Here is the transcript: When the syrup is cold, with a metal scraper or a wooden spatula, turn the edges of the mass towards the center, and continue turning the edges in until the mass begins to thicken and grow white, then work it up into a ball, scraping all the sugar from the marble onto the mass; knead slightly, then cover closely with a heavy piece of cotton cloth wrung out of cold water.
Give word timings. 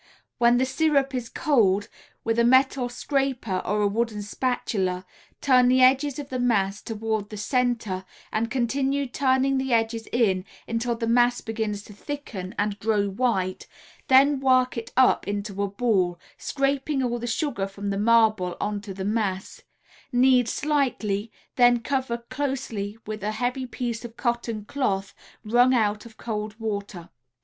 When 0.39 0.57
the 0.57 0.65
syrup 0.65 1.13
is 1.13 1.29
cold, 1.29 1.87
with 2.23 2.39
a 2.39 2.43
metal 2.43 2.89
scraper 2.89 3.61
or 3.63 3.83
a 3.83 3.87
wooden 3.87 4.23
spatula, 4.23 5.05
turn 5.41 5.67
the 5.67 5.83
edges 5.83 6.17
of 6.17 6.29
the 6.29 6.39
mass 6.39 6.81
towards 6.81 7.27
the 7.27 7.37
center, 7.37 8.03
and 8.31 8.49
continue 8.49 9.05
turning 9.05 9.59
the 9.59 9.73
edges 9.73 10.07
in 10.11 10.43
until 10.67 10.95
the 10.95 11.05
mass 11.05 11.41
begins 11.41 11.83
to 11.83 11.93
thicken 11.93 12.55
and 12.57 12.79
grow 12.79 13.09
white, 13.09 13.67
then 14.07 14.39
work 14.39 14.75
it 14.75 14.91
up 14.97 15.27
into 15.27 15.61
a 15.61 15.67
ball, 15.67 16.19
scraping 16.35 17.03
all 17.03 17.19
the 17.19 17.27
sugar 17.27 17.67
from 17.67 17.91
the 17.91 17.99
marble 17.99 18.57
onto 18.59 18.95
the 18.95 19.05
mass; 19.05 19.61
knead 20.11 20.49
slightly, 20.49 21.31
then 21.57 21.79
cover 21.79 22.17
closely 22.17 22.97
with 23.05 23.21
a 23.23 23.33
heavy 23.33 23.67
piece 23.67 24.03
of 24.03 24.17
cotton 24.17 24.65
cloth 24.65 25.13
wrung 25.45 25.75
out 25.75 26.07
of 26.07 26.17
cold 26.17 26.59
water. 26.59 27.09